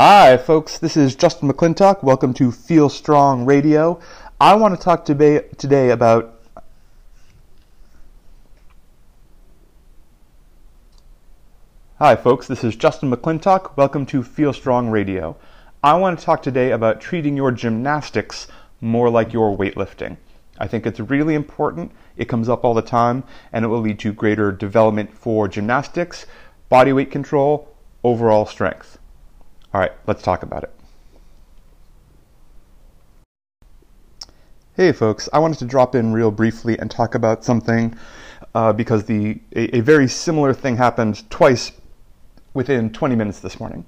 [0.00, 0.78] Hi, folks.
[0.78, 2.04] This is Justin McClintock.
[2.04, 3.98] Welcome to Feel Strong Radio.
[4.40, 6.40] I want to talk today, today about
[11.98, 12.46] Hi, folks.
[12.46, 13.76] This is Justin McClintock.
[13.76, 15.36] Welcome to Feel Strong Radio.
[15.82, 18.46] I want to talk today about treating your gymnastics
[18.80, 20.16] more like your weightlifting.
[20.58, 21.90] I think it's really important.
[22.16, 26.24] It comes up all the time, and it will lead to greater development for gymnastics,
[26.68, 27.74] body weight control,
[28.04, 28.97] overall strength.
[29.78, 30.74] All right, let's talk about it.
[34.74, 37.96] Hey, folks, I wanted to drop in real briefly and talk about something
[38.56, 41.70] uh, because the a, a, very similar thing happened twice
[42.54, 43.84] within 20 minutes this morning.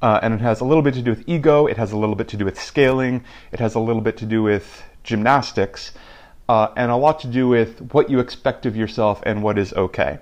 [0.00, 2.14] Uh, and it has a little bit to do with ego, it has a little
[2.14, 5.90] bit to do with scaling, it has a little bit to do with gymnastics,
[6.48, 9.72] uh, and a lot to do with what you expect of yourself and what is
[9.72, 10.20] okay.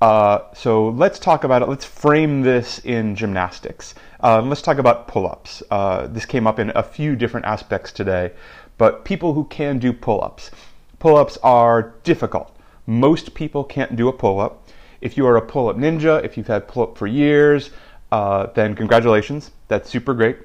[0.00, 1.68] Uh, so let's talk about it.
[1.68, 3.94] Let's frame this in gymnastics.
[4.22, 5.62] Uh, let's talk about pull ups.
[5.70, 8.32] Uh, this came up in a few different aspects today,
[8.76, 10.50] but people who can do pull ups.
[10.98, 12.54] Pull ups are difficult.
[12.86, 14.68] Most people can't do a pull up.
[15.00, 17.70] If you are a pull up ninja, if you've had pull up for years,
[18.12, 19.50] uh, then congratulations.
[19.68, 20.38] That's super great.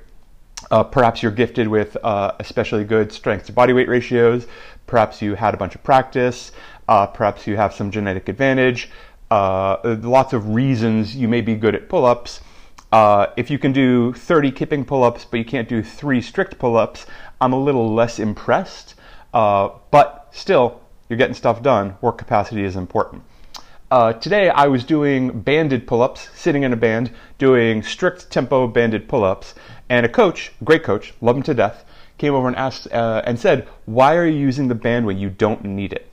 [0.70, 4.48] Uh, perhaps you're gifted with uh, especially good strength to body weight ratios.
[4.88, 6.52] Perhaps you had a bunch of practice.
[6.88, 8.90] perhaps you have some genetic advantage
[9.32, 12.42] uh, lots of reasons you may be good at pull ups.
[12.92, 16.60] Uh, if you can do 30 kipping pull ups, but you can't do three strict
[16.60, 17.06] pull ups,
[17.40, 18.96] I'm a little less impressed.
[19.34, 21.96] Uh, but still, you're getting stuff done.
[22.02, 23.24] Work capacity is important.
[23.90, 28.68] Uh, today I was doing banded pull ups, sitting in a band, doing strict tempo
[28.68, 29.56] banded pull ups,
[29.90, 31.86] and a coach, great coach, love him to death,
[32.18, 35.30] came over and asked uh, and said, Why are you using the band when you
[35.30, 36.12] don't need it?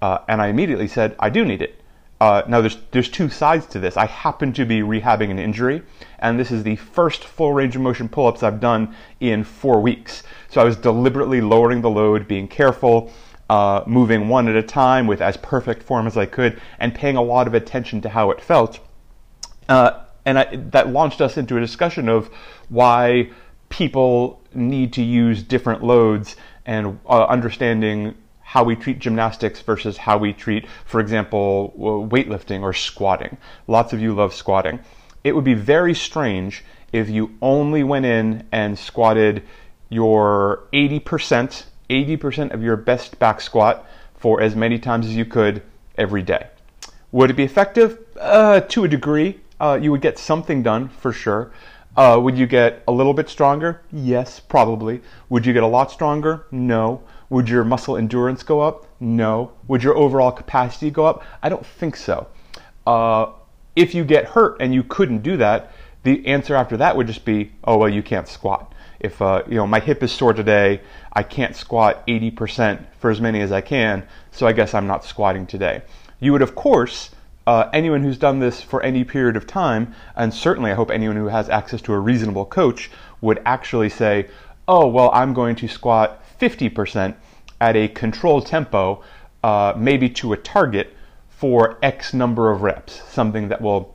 [0.00, 1.81] Uh, and I immediately said, I do need it.
[2.22, 3.96] Uh, now, there's there's two sides to this.
[3.96, 5.82] I happen to be rehabbing an injury,
[6.20, 10.22] and this is the first full range of motion pull-ups I've done in four weeks.
[10.48, 13.10] So I was deliberately lowering the load, being careful,
[13.50, 17.16] uh, moving one at a time with as perfect form as I could, and paying
[17.16, 18.78] a lot of attention to how it felt.
[19.68, 22.30] Uh, and I, that launched us into a discussion of
[22.68, 23.30] why
[23.68, 28.14] people need to use different loads and uh, understanding
[28.52, 31.72] how we treat gymnastics versus how we treat, for example,
[32.12, 33.38] weightlifting or squatting.
[33.66, 34.78] Lots of you love squatting.
[35.24, 39.42] It would be very strange if you only went in and squatted
[39.88, 43.86] your 80%, 80% of your best back squat
[44.16, 45.62] for as many times as you could
[45.96, 46.48] every day.
[47.10, 48.00] Would it be effective?
[48.20, 49.40] Uh, to a degree.
[49.60, 51.52] Uh, you would get something done for sure.
[51.96, 53.80] Uh, would you get a little bit stronger?
[53.90, 55.00] Yes, probably.
[55.30, 56.44] Would you get a lot stronger?
[56.50, 57.02] No.
[57.32, 58.86] Would your muscle endurance go up?
[59.00, 59.52] No.
[59.66, 61.24] Would your overall capacity go up?
[61.42, 62.26] I don't think so.
[62.86, 63.30] Uh,
[63.74, 65.72] if you get hurt and you couldn't do that,
[66.02, 68.74] the answer after that would just be, oh well, you can't squat.
[69.00, 73.18] If uh, you know my hip is sore today, I can't squat 80% for as
[73.18, 75.80] many as I can, so I guess I'm not squatting today.
[76.20, 77.12] You would of course
[77.46, 81.16] uh, anyone who's done this for any period of time, and certainly I hope anyone
[81.16, 82.90] who has access to a reasonable coach
[83.22, 84.28] would actually say,
[84.68, 87.14] oh, well, I'm going to squat 50%
[87.60, 89.02] at a controlled tempo,
[89.44, 90.92] uh, maybe to a target
[91.28, 93.94] for X number of reps, something that will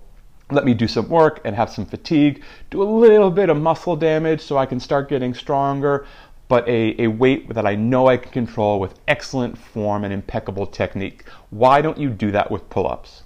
[0.50, 3.98] let me do some work and have some fatigue, do a little bit of muscle
[3.98, 6.06] damage so I can start getting stronger,
[6.48, 10.68] but a, a weight that I know I can control with excellent form and impeccable
[10.68, 11.26] technique.
[11.50, 13.24] Why don't you do that with pull ups?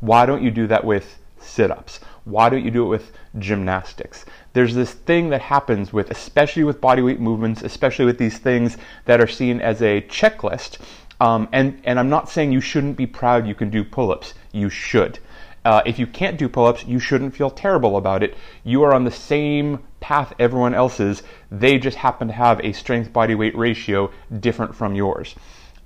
[0.00, 2.00] Why don't you do that with sit ups?
[2.24, 4.24] Why don't you do it with gymnastics?
[4.52, 8.76] There's this thing that happens with, especially with bodyweight movements, especially with these things
[9.06, 10.78] that are seen as a checklist.
[11.20, 14.34] Um, and, and I'm not saying you shouldn't be proud you can do pull ups.
[14.52, 15.18] You should.
[15.64, 18.36] Uh, if you can't do pull ups, you shouldn't feel terrible about it.
[18.64, 21.22] You are on the same path everyone else is.
[21.50, 24.10] They just happen to have a strength body weight ratio
[24.40, 25.34] different from yours.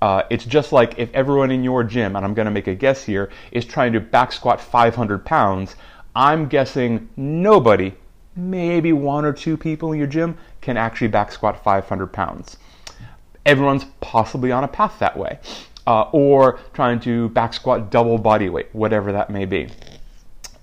[0.03, 2.75] Uh, it's just like if everyone in your gym, and I'm going to make a
[2.75, 5.77] guess here, is trying to back squat 500 pounds,
[6.17, 7.95] I'm guessing nobody,
[8.35, 12.57] maybe one or two people in your gym, can actually back squat 500 pounds.
[13.47, 15.39] Everyone's possibly on a path that way.
[15.87, 19.69] Uh, or trying to back squat double body weight, whatever that may be.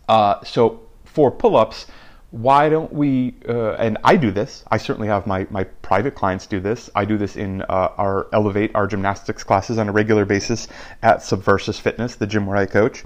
[0.09, 1.85] Uh, so for pull ups,
[2.31, 6.45] why don't we uh, and i do this i certainly have my, my private clients
[6.45, 10.25] do this i do this in uh, our elevate our gymnastics classes on a regular
[10.25, 10.67] basis
[11.01, 13.03] at subversus fitness the gym where i coach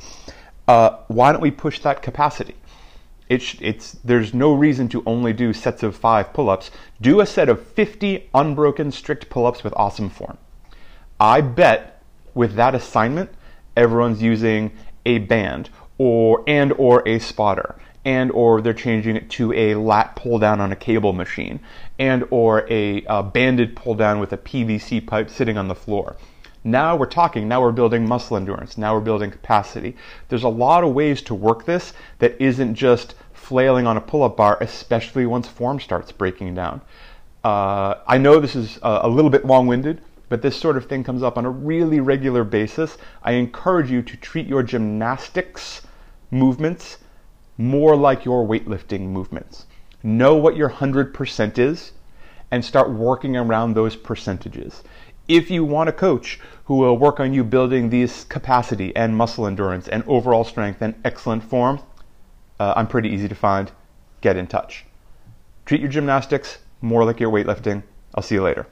[0.68, 2.56] uh, why don't we push that capacity?
[3.30, 6.72] It's, it's, there's no reason to only do sets of five pull ups.
[7.02, 10.38] Do a set of 50 unbroken strict pull ups with awesome form.
[11.20, 12.02] I bet
[12.34, 13.32] with that assignment,
[13.76, 14.72] everyone's using
[15.06, 17.76] a band or and or a spotter
[18.06, 21.60] and or they're changing it to a lat pull down on a cable machine
[21.98, 26.16] and or a, a banded pull down with a PVC pipe sitting on the floor.
[26.66, 29.96] Now we're talking, now we're building muscle endurance, now we're building capacity.
[30.30, 34.24] There's a lot of ways to work this that isn't just flailing on a pull
[34.24, 36.82] up bar, especially once form starts breaking down.
[37.44, 40.86] Uh, I know this is a, a little bit long winded, but this sort of
[40.86, 42.98] thing comes up on a really regular basis.
[43.22, 45.82] I encourage you to treat your gymnastics
[46.32, 46.98] movements
[47.58, 49.66] more like your weightlifting movements.
[50.02, 51.92] Know what your 100% is
[52.52, 54.84] and start working around those percentages.
[55.28, 59.48] If you want a coach who will work on you building these capacity and muscle
[59.48, 61.80] endurance and overall strength and excellent form,
[62.60, 63.72] uh, I'm pretty easy to find.
[64.22, 64.86] Get in touch.
[65.66, 67.84] Treat your gymnastics more like your weightlifting.
[68.14, 68.68] I'll see you later.